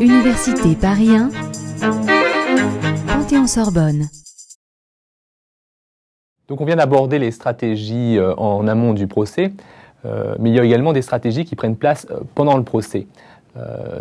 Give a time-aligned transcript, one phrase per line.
[0.00, 1.30] Université Paris 1,
[3.06, 4.08] Panthéon-Sorbonne.
[6.48, 9.52] Donc on vient d'aborder les stratégies euh, en amont du procès,
[10.04, 13.06] euh, mais il y a également des stratégies qui prennent place euh, pendant le procès.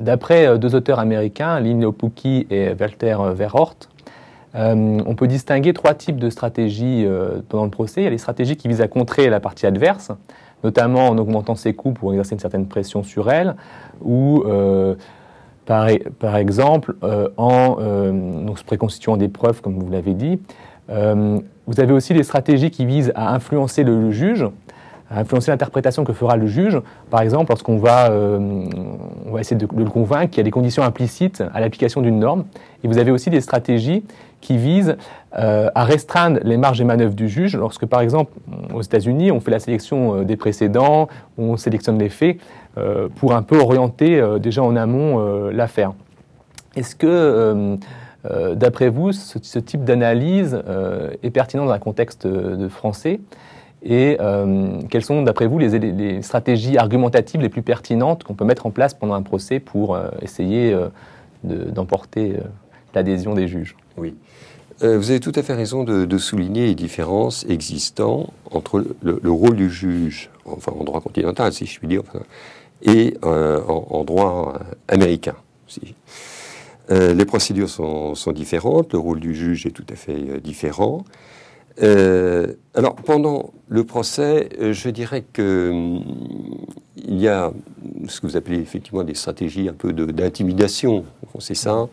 [0.01, 3.77] D'après deux auteurs américains, Lynn Lopucki et Walter Verhort,
[4.53, 7.07] on peut distinguer trois types de stratégies
[7.47, 8.01] pendant le procès.
[8.01, 10.11] Il y a les stratégies qui visent à contrer la partie adverse,
[10.63, 13.55] notamment en augmentant ses coûts pour exercer une certaine pression sur elle,
[14.01, 14.43] ou
[15.65, 15.87] par,
[16.19, 16.95] par, exemple
[17.37, 17.77] en
[18.11, 20.39] donc, se préconstituant des preuves, comme vous l'avez dit,
[20.89, 24.45] euh, vous avez aussi des stratégies qui visent à influencer le, juge,
[25.09, 26.79] à influencer l'interprétation que fera le juge.
[27.09, 28.65] Par exemple, lorsqu'on va, euh,
[29.25, 32.19] on va essayer de, le convaincre qu'il y a des conditions implicites à l'application d'une
[32.19, 32.45] norme.
[32.83, 34.03] Et vous avez aussi des stratégies
[34.41, 34.97] qui visent
[35.37, 37.55] euh, à restreindre les marges et manœuvres du juge.
[37.55, 38.31] Lorsque, par exemple,
[38.73, 42.37] aux États-Unis, on fait la sélection des précédents, on sélectionne les faits
[43.15, 45.93] pour un peu orienter déjà en amont l'affaire.
[46.75, 47.77] Est-ce que
[48.31, 53.19] euh, d'après vous, ce, type d'analyse euh, est pertinent dans un contexte de français?
[53.85, 58.65] Et euh, quelles sont, d'après vous, les, stratégies argumentatives les plus pertinentes qu'on peut mettre
[58.65, 60.75] en place pendant un procès pour essayer
[61.43, 62.37] d'emporter
[62.93, 63.75] l'adhésion des juges?
[63.97, 64.15] Oui.
[64.81, 69.69] vous avez tout à fait raison de, souligner les différences existantes entre le, rôle du
[69.69, 72.01] juge, enfin en droit continental, si je puis dire,
[72.81, 75.35] et en, droit américain.
[76.91, 81.03] Euh, les procédures sont, différentes, le rôle du juge est tout à fait euh, différent.
[81.81, 86.03] Euh, alors, pendant le procès, je dirais que hum,
[86.95, 87.51] il y a
[88.07, 91.05] ce que vous appelez effectivement des stratégies un peu d'intimidation,
[91.39, 91.87] c'est ça.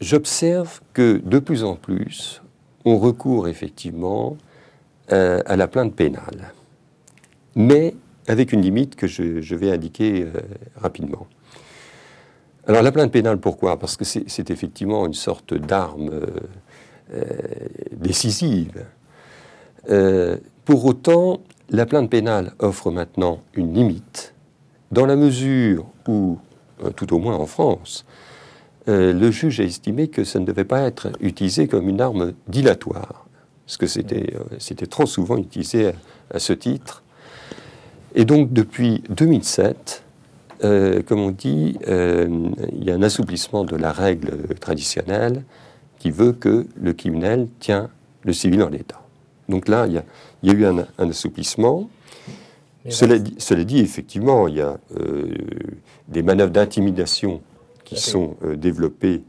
[0.00, 2.42] J'observe que de plus en plus,
[2.84, 4.36] on recourt effectivement
[5.08, 6.52] à la plainte pénale,
[7.54, 7.94] mais
[8.26, 10.26] avec une limite que je vais indiquer
[10.76, 11.26] rapidement.
[12.70, 13.78] Alors la plainte pénale, pourquoi?
[13.78, 16.30] Parce que c'est effectivement une sorte d'arme euh, euh,
[17.92, 18.84] décisive.
[19.88, 21.40] Euh, pour autant,
[21.70, 24.34] la plainte pénale offre maintenant une limite,
[24.90, 26.38] dans la mesure où,
[26.96, 28.04] tout au moins en France,
[28.86, 33.26] le juge a estimé que ça ne devait pas être utilisé comme une arme dilatoire,
[33.64, 35.92] parce que c'était trop souvent utilisé
[36.32, 37.04] à ce titre.
[38.14, 40.02] Et donc depuis 2007,
[40.62, 42.28] euh, comme on dit, euh,
[42.72, 45.44] il y a un assouplissement de la règle traditionnelle
[46.00, 47.88] qui veut que le criminel tient
[48.24, 49.00] le civil en l'état.
[49.48, 51.88] Donc là, il y a, eu un, assouplissement.
[52.88, 55.28] Cela dit, effectivement, il y a euh,
[56.08, 57.40] des manœuvres d'intimidation
[57.84, 59.22] qui sont développées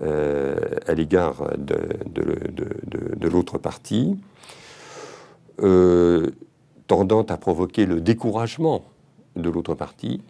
[0.00, 1.76] à l'égard de,
[2.06, 4.16] de l'autre partie,
[6.86, 8.84] tendant à provoquer le découragement
[9.36, 10.20] de l'autre partie,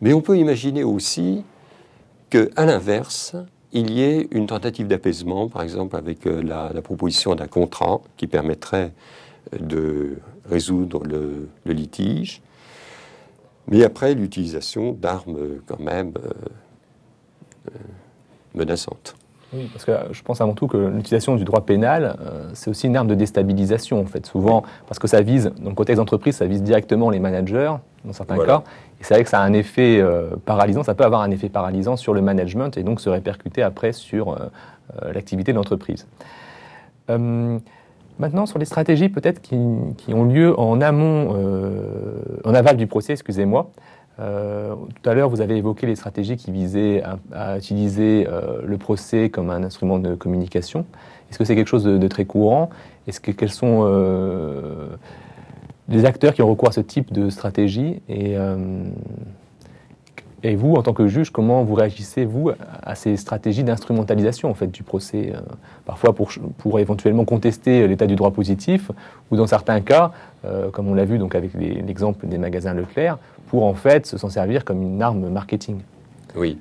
[0.00, 1.44] mais on peut imaginer aussi
[2.30, 3.36] qu'à l'inverse,
[3.74, 8.26] il y ait une tentative d'apaisement, par exemple avec euh, la, proposition d'un contrat qui
[8.26, 8.92] permettrait
[9.52, 10.18] euh, de
[10.48, 12.40] résoudre le, litige,
[13.68, 16.12] mais après l'utilisation d'armes quand même
[17.68, 17.70] euh,
[18.54, 19.16] menaçantes.
[19.52, 22.16] Oui, parce que je pense avant tout que l'utilisation du droit pénal,
[22.54, 24.26] c'est aussi une arme de déstabilisation, en fait.
[24.26, 27.72] Souvent, parce que ça vise, dans le contexte d'entreprise, ça vise directement les managers,
[28.04, 28.62] dans certains cas,
[29.04, 31.96] c'est vrai que ça a un effet euh, paralysant, ça peut avoir un effet paralysant
[31.96, 34.50] sur le management et donc se répercuter après sur euh,
[35.02, 36.06] euh, l'activité de l'entreprise.
[38.18, 41.34] maintenant, sur les stratégies peut-être qui, ont lieu en amont,
[42.44, 43.70] en aval du procès, excusez-moi.
[44.16, 48.26] tout à l'heure, vous avez évoqué les stratégies qui visaient à, utiliser
[48.64, 50.86] le procès comme un instrument de communication.
[51.28, 52.70] Est-ce que c'est quelque chose de, très courant?
[53.06, 53.82] Est-ce que quels sont
[55.88, 58.56] des acteurs qui ont recours à ce type de stratégie et, euh,
[60.42, 62.50] et vous, en tant que juge, comment vous réagissez, vous,
[62.82, 65.40] à ces stratégies d'instrumentalisation en fait, du procès euh,
[65.86, 68.90] Parfois pour, éventuellement contester l'état du droit positif,
[69.30, 70.12] ou dans certains cas,
[70.44, 73.18] euh, comme on l'a vu donc avec l'exemple des magasins Leclerc,
[73.48, 75.80] pour en fait s'en servir comme une arme marketing.
[76.36, 76.58] Oui.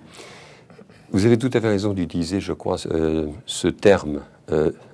[1.12, 4.22] Vous avez tout à fait raison d'utiliser, je crois, ce terme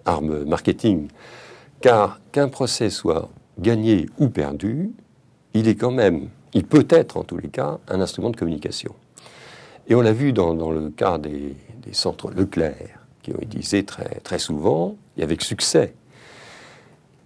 [0.06, 1.08] arme marketing,
[1.82, 4.92] car qu'un procès soit gagné ou perdu,
[5.54, 8.96] il est quand même, il peut être en tous les cas, un instrument de communication.
[9.88, 11.56] Et on l'a vu dans, le cas des,
[11.92, 15.96] centres Leclerc, qui ont utilisé très, très souvent et avec succès.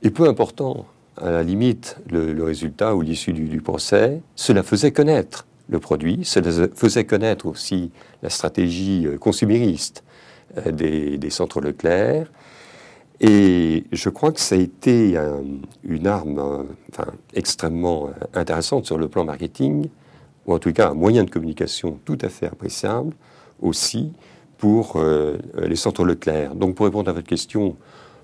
[0.02, 0.86] Et peu important,
[1.18, 6.70] à la limite, le, résultat ou l'issue du, procès, cela faisait connaître le produit, cela
[6.74, 7.92] faisait connaître aussi
[8.22, 10.04] la stratégie euh, consumériste
[10.58, 12.28] euh, des, des centres Leclerc,
[13.26, 15.18] Et je crois que ça a été
[15.84, 19.88] une arme enfin, extrêmement intéressante sur le plan marketing,
[20.46, 23.14] ou en tout cas un moyen de communication tout à fait appréciable
[23.62, 24.12] aussi
[24.58, 25.02] pour
[25.58, 26.54] les centres Leclerc.
[26.56, 27.78] Donc pour répondre à votre question,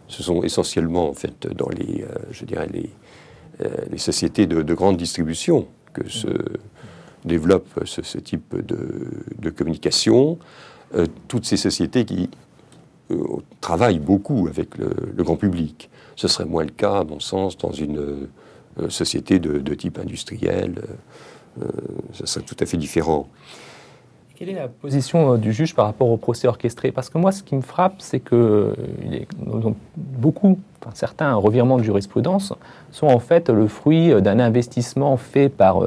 [0.10, 5.68] ce sont essentiellement en fait dans les, je dirais les, sociétés de, de, grande distribution
[5.94, 6.28] que se
[7.26, 10.38] développe ce, type de, communication.
[10.96, 12.30] Euh, toutes ces sociétés qui
[13.12, 13.18] euh,
[13.62, 15.90] travaillent beaucoup avec le, grand public.
[16.16, 18.00] Ce serait moins le cas, à mon sens, dans une
[18.80, 20.82] euh, société de, type industriel.
[22.14, 23.28] ce serait tout à fait différent.
[24.36, 26.94] Quelle est la position du juge par rapport au procès orchestré?
[26.94, 28.74] Parce que moi, ce qui me frappe, c'est que
[29.98, 30.58] beaucoup,
[30.94, 32.54] certains revirements de jurisprudence
[32.92, 35.82] sont en fait le fruit d'un investissement fait par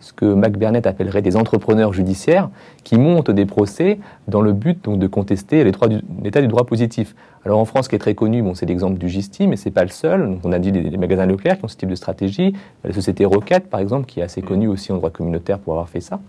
[0.00, 2.50] ce que Mac Burnett appellerait des entrepreneurs judiciaires
[2.84, 3.98] qui montent des procès
[4.28, 7.14] dans le but donc, de contester l'état du, droit positif.
[7.44, 9.70] Alors en France, ce qui est très connu, bon, c'est l'exemple du Gisti, mais c'est
[9.70, 10.38] pas le seul.
[10.42, 13.68] on a dit les, magasins Leclerc qui ont ce type de stratégie, la société Roquette,
[13.68, 16.20] par exemple, qui est assez connue aussi en droit communautaire pour avoir fait ça.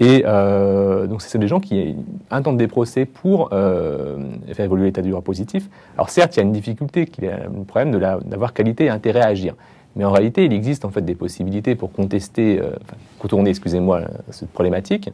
[0.00, 1.94] Et euh, donc, c'est des gens qui
[2.30, 4.18] intentent des procès pour euh,
[4.52, 5.68] faire évoluer l'état du droit positif.
[5.96, 9.20] Alors, certes, il y a une difficulté, qui est le problème d'avoir qualité et intérêt
[9.20, 9.54] à agir.
[9.96, 12.70] Mais en réalité, il existe en fait des possibilités pour contester, euh,
[13.18, 15.10] contourner, excusez-moi, cette problématique,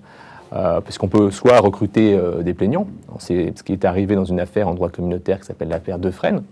[0.52, 2.86] euh, puisqu'on peut soit recruter euh, des plaignants.
[3.18, 6.42] C'est ce qui est arrivé dans une affaire en droit communautaire qui s'appelle l'affaire Defresne,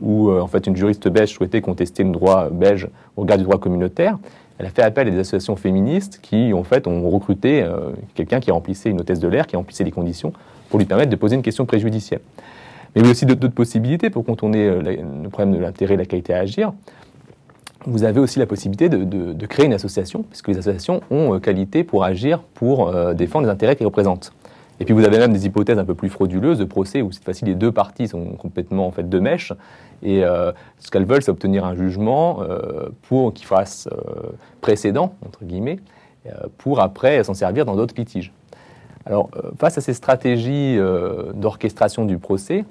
[0.00, 3.58] où en fait une juriste belge souhaitait contester le droit belge au regard du droit
[3.58, 4.18] communautaire.
[4.58, 7.68] Elle a fait appel à des associations féministes qui, en fait, ont recruté
[8.14, 10.32] quelqu'un qui remplissait une hôtesse de l'air, qui remplissait les conditions
[10.70, 12.20] pour lui permettre de poser une question préjudicielle.
[12.94, 16.02] Mais il y a aussi d'autres possibilités pour contourner le problème de l'intérêt et de
[16.02, 16.72] la qualité à agir
[17.86, 21.84] vous avez aussi la possibilité de, créer une association, puisque les associations ont euh, qualité
[21.84, 24.32] pour agir, pour euh, défendre les intérêts qu'elles représentent.
[24.80, 27.22] Et puis vous avez même des hypothèses un peu plus frauduleuses de procès où cette
[27.22, 29.52] fois-ci les deux parties sont complètement en fait de mèche
[30.02, 30.50] et euh,
[30.80, 32.40] ce qu'elles veulent c'est obtenir un jugement
[33.02, 33.88] pour qu'il fasse
[34.60, 35.78] précédent entre guillemets
[36.58, 38.32] pour après s'en servir dans d'autres litiges.
[39.06, 40.76] Alors face à ces stratégies
[41.34, 42.64] d'orchestration du procès,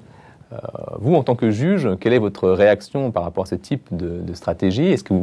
[0.98, 4.34] vous, en tant que juge, quelle est votre réaction par rapport à ce type de,
[4.34, 4.86] stratégie?
[4.86, 5.14] Est-ce que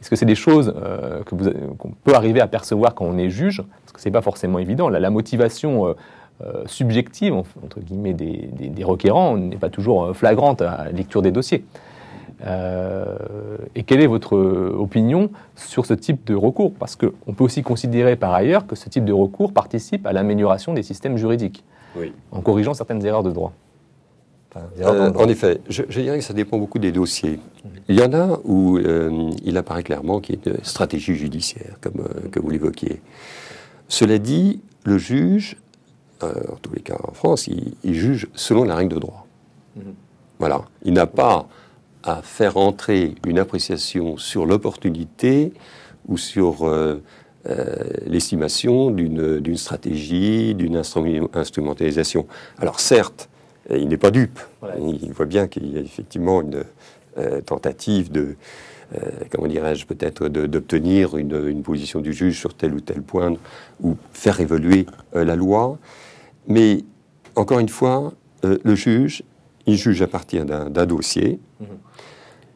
[0.00, 3.62] c'est -ce des choses euh, qu'on peut arriver à percevoir quand on est juge?
[3.82, 4.88] Parce que ce n'est pas forcément évident.
[4.88, 11.22] La, motivation euh, subjective, entre guillemets, des, requérants n'est pas toujours flagrante à la lecture
[11.22, 11.64] des dossiers.
[13.74, 14.36] et quelle est votre
[14.86, 16.72] opinion sur ce type de recours?
[16.78, 20.72] Parce qu'on peut aussi considérer par ailleurs que ce type de recours participe à l'amélioration
[20.74, 21.64] des systèmes juridiques,
[22.32, 23.52] en corrigeant certaines erreurs de droit.
[24.56, 27.38] Euh, en effet, je, dirais que ça dépend beaucoup des dossiers.
[27.88, 31.76] Il y en a où euh, il apparaît clairement qu'il y a une stratégie judiciaire,
[31.80, 33.00] comme euh, que vous l'évoquiez.
[33.88, 35.56] Cela dit, le juge,
[36.22, 39.26] en tous les cas en France, il, juge selon la règle de droit.
[39.76, 39.94] Mhm.
[40.38, 40.62] Voilà.
[40.84, 41.48] Il n'a pas
[42.02, 45.52] à faire entrer une appréciation sur l'opportunité
[46.08, 46.66] ou sur
[48.06, 50.76] l'estimation d'une stratégie, d'une
[51.34, 52.26] instrumentalisation.
[52.58, 53.28] Alors certes,
[53.68, 54.40] il n'est pas dupe.
[54.78, 56.64] Il voit bien qu'il y a effectivement une
[57.18, 58.36] euh, tentative de,
[58.94, 63.34] euh, comment dirais-je, peut-être d'obtenir une, position du juge sur tel ou tel point
[63.82, 64.86] ou faire évoluer
[65.16, 65.76] euh, la loi.
[66.46, 66.84] Mais
[67.34, 68.12] encore une fois,
[68.42, 69.24] le juge,
[69.66, 71.40] il juge à partir d'un dossier.
[71.58, 71.66] Mhm.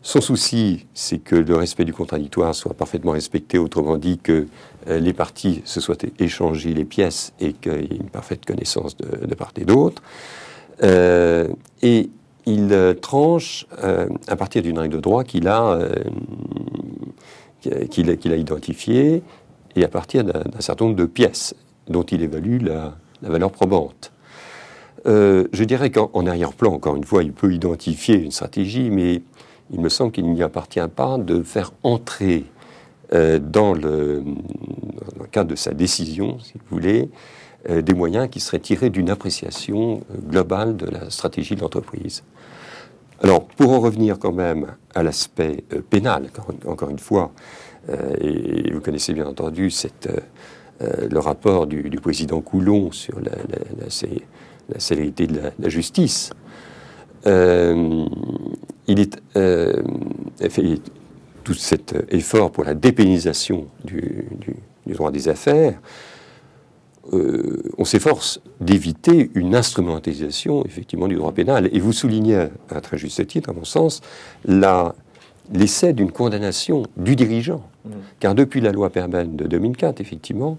[0.02, 4.46] Son souci, c'est que le respect du contradictoire soit parfaitement respecté, autrement dit que
[4.86, 9.26] les parties se soient échangées les pièces et qu'il y ait une parfaite connaissance de,
[9.26, 10.02] de part et d'autre.
[10.82, 11.48] Euh,
[11.82, 12.10] et
[12.46, 15.78] il euh, tranche euh, à partir d'une règle de droit qu'il a,
[17.90, 19.22] qu'il a, identifiée
[19.76, 21.54] et à partir d'un certain nombre de pièces
[21.88, 24.12] dont il évalue la, valeur probante.
[25.06, 29.22] je dirais qu'en arrière-plan, encore une fois, il peut identifier une stratégie, mais
[29.72, 32.44] il me semble qu'il n'y appartient pas de faire entrer
[33.10, 34.22] dans, le,
[35.32, 37.08] cadre de sa décision, si vous voulez,
[37.68, 42.22] des moyens qui seraient tirés d'une appréciation euh, globale de la stratégie de l'entreprise.
[43.22, 46.30] Alors, pour en revenir quand même à l'aspect euh, pénal,
[46.66, 47.32] encore, une fois,
[48.18, 49.70] et vous connaissez bien entendu
[50.80, 53.90] le rapport du, président Coulon sur la,
[54.78, 56.30] célérité de la, justice,
[57.26, 58.08] il
[58.88, 59.20] est
[60.48, 60.80] fait
[61.44, 64.24] tout cet effort pour la dépénalisation du
[64.86, 65.78] droit des affaires.
[67.12, 71.68] Euh, on s'efforce d'éviter une instrumentalisation effectivement du droit pénal.
[71.72, 74.00] Et vous soulignez à très juste titre, à mon sens,
[75.52, 77.62] l'essai d'une condamnation du dirigeant.
[77.84, 77.90] Mmh.
[78.20, 80.58] Car depuis la loi Perben de 2004, effectivement,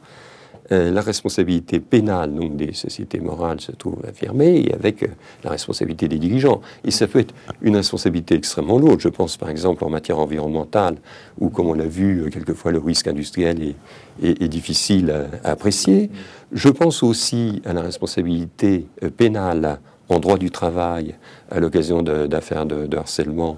[0.72, 5.08] euh, la responsabilité pénale des sociétés morales se trouve affirmée avec euh,
[5.44, 6.60] la responsabilité des dirigeants.
[6.84, 9.00] Et ça peut être une responsabilité extrêmement lourde.
[9.00, 10.96] Je pense par exemple en matière environnementale,
[11.40, 13.76] où comme on l'a vu, euh, quelquefois le risque industriel
[14.24, 16.10] est, difficile à, apprécier.
[16.52, 19.80] Je pense aussi à la responsabilité pénale
[20.10, 21.16] en droit du travail
[21.52, 23.58] à l'occasion d'affaires de, harcèlement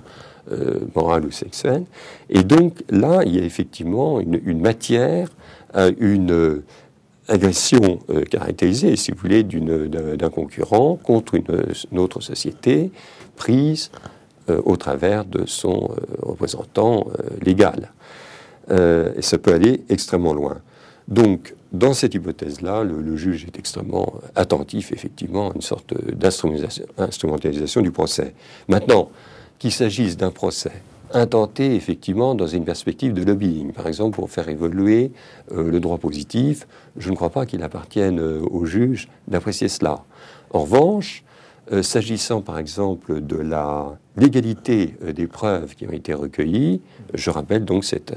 [0.96, 1.84] moral ou sexuel.
[2.30, 5.30] Et donc là, il y a effectivement une matière,
[6.00, 6.64] une
[7.28, 12.92] agression euh, caractérisée, si vous voulez, d'un concurrent contre une, autre société
[13.36, 13.92] prise
[14.50, 17.08] euh, au travers de son euh, représentant
[17.42, 17.92] légal.
[18.70, 20.58] et ça peut aller extrêmement loin.
[21.08, 27.82] Donc, dans cette hypothèse-là, le, le, juge est extrêmement attentif, effectivement, à une sorte d'instrumentalisation
[27.82, 28.34] du procès.
[28.68, 29.10] Maintenant,
[29.58, 30.82] qu'il s'agisse d'un procès
[31.14, 35.12] intenté effectivement dans une perspective de lobbying, par exemple pour faire évoluer
[35.52, 36.68] euh, le droit positif.
[36.98, 40.04] Je ne crois pas qu'il appartienne euh, au juge d'apprécier cela.
[40.52, 41.24] En revanche,
[41.72, 46.82] euh, s'agissant par exemple de la légalité des preuves qui ont été recueillies,
[47.14, 48.14] je rappelle donc cette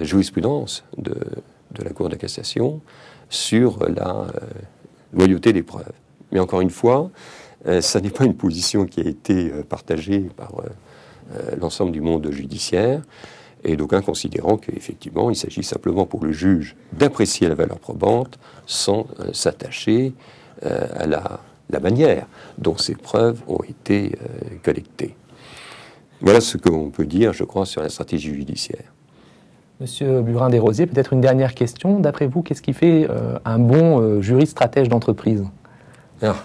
[0.00, 1.14] jurisprudence de,
[1.72, 2.80] de, la Cour de cassation
[3.28, 4.26] sur la
[5.12, 5.92] loyauté des preuves.
[6.32, 7.10] Mais encore une fois,
[7.80, 10.52] ça n'est pas une position qui a été partagée par
[11.60, 13.02] l'ensemble du monde judiciaire,
[13.64, 19.06] et d'aucuns considérant qu'effectivement, il s'agit simplement pour le juge d'apprécier la valeur probante sans
[19.20, 20.14] euh, s'attacher
[20.64, 21.40] euh, à la,
[21.80, 22.26] manière
[22.58, 24.12] dont ces preuves ont été
[24.62, 25.14] collectées.
[26.22, 28.94] Voilà ce qu'on peut dire, je crois, sur la stratégie judiciaire.
[29.80, 32.00] Monsieur Burin Desrosiers, peut-être une dernière question.
[32.00, 33.06] D'après vous, qu'est-ce qui fait
[33.44, 35.44] un bon juriste stratège d'entreprise?
[36.22, 36.36] Ah.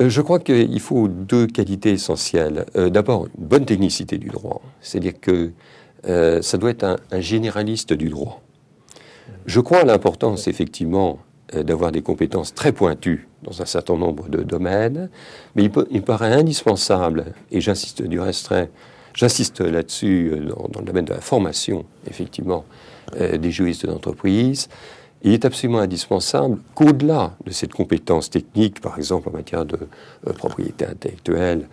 [0.00, 2.66] Euh, je crois qu'il faut deux qualités essentielles.
[2.76, 5.50] Euh, d'abord, une bonne technicité du droit, c'est-à-dire que
[6.06, 8.40] euh, ça doit être un, généraliste du droit.
[9.46, 11.18] Je crois à l'importance, effectivement,
[11.54, 15.08] d'avoir des compétences très pointues dans un certain nombre de domaines,
[15.56, 18.52] mais il, il paraît indispensable, et j'insiste du reste,
[19.14, 22.66] j'insiste là-dessus dans, le domaine de la formation, effectivement,
[23.18, 24.68] des juristes d'entreprise,
[25.22, 29.78] il est absolument indispensable qu'au-delà de cette compétence technique, par exemple en matière de
[30.26, 31.68] euh, propriété intellectuelle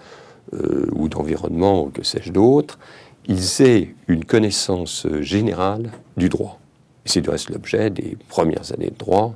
[0.53, 2.79] euh, ou d'environnement ou que sais-je d'autre,
[3.27, 6.59] ils aient une connaissance euh, générale du droit.
[7.05, 9.35] C'est du reste l'objet des premières années de droit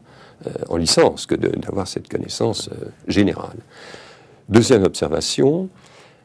[0.69, 2.69] en licence que d'avoir cette connaissance
[3.07, 3.57] générale.
[4.47, 5.69] Deuxième observation,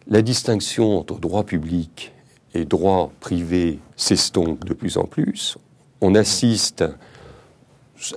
[0.06, 2.12] la distinction entre droit public
[2.54, 5.58] et droit privé s'estompe de plus en plus.
[6.00, 6.84] On assiste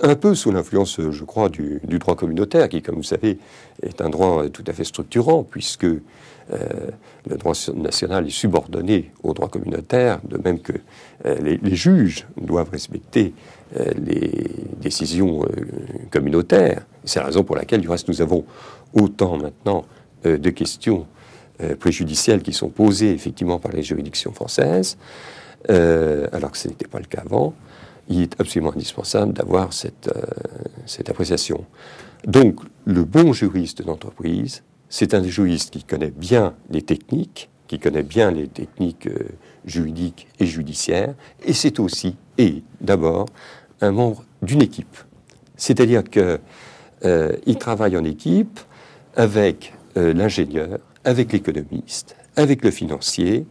[0.02, 3.38] un peu sous l'influence, je crois, du, droit communautaire, qui, comme vous savez,
[3.82, 5.98] est un droit tout à fait structurant, puisque euh,
[7.28, 10.72] le droit national est subordonné au droit communautaire, de même que
[11.26, 13.34] euh, les, juges doivent respecter
[13.78, 14.46] euh, les
[14.80, 15.44] décisions
[16.10, 16.86] communautaires.
[17.04, 18.44] C'est la raison pour laquelle, du reste, nous avons
[18.94, 19.84] autant maintenant
[20.24, 21.06] de questions
[21.78, 24.96] préjudicielles qui sont posées effectivement par les juridictions françaises,
[25.68, 27.54] alors que ce n'était pas le cas avant
[28.08, 30.22] il est absolument indispensable d'avoir cette, euh,
[30.86, 31.64] cette appréciation.
[32.26, 38.02] Donc, le bon juriste d'entreprise, c'est un juriste qui connaît bien les techniques, qui connaît
[38.02, 39.28] bien les techniques euh,
[39.66, 43.26] juridiques et judiciaires, et c'est aussi, et d'abord,
[43.80, 44.96] un membre d'une équipe.
[45.56, 46.38] C'est-à-dire qu'il
[47.04, 48.60] euh, travaille en équipe
[49.16, 53.46] avec l'ingénieur, avec l'économiste, avec le financier,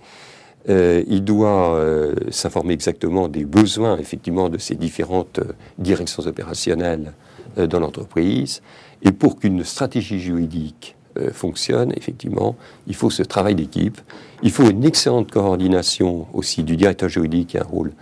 [0.70, 7.14] euh, il doit euh, s'informer exactement des besoins, effectivement, de ces différentes euh, directions opérationnelles
[7.56, 8.62] dans l'entreprise.
[9.02, 10.96] Et pour qu'une stratégie juridique
[11.32, 12.56] fonctionne, effectivement,
[12.86, 14.00] il faut ce travail d'équipe.
[14.44, 17.94] Il faut une excellente coordination aussi du directeur juridique qui a un rôle,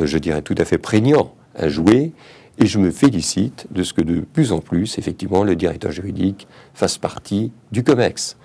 [0.00, 2.12] je dirais, tout à fait prégnant à jouer.
[2.58, 6.46] Et je me félicite de ce que de plus en plus, effectivement, le directeur juridique
[6.72, 8.36] fasse partie du COMEX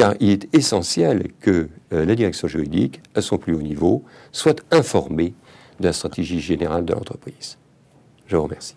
[0.00, 4.02] car il est essentiel que euh, la direction juridique, à son plus haut niveau,
[4.32, 5.34] soit informée
[5.78, 7.58] de la stratégie générale de l'entreprise.
[8.26, 8.76] Je vous remercie.